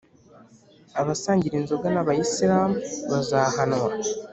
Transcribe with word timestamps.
a 0.99 1.01
basangira 1.07 1.55
inzoga 1.57 1.87
n’abayisilamu 1.93 2.75
bazahanwa 3.09 3.87